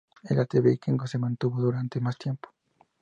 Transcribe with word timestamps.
El 0.27 0.39
arte 0.39 0.61
vikingo 0.61 1.05
se 1.05 1.19
mantuvo 1.19 1.61
durante 1.61 1.99
más 2.01 2.17
tiempo. 2.17 2.49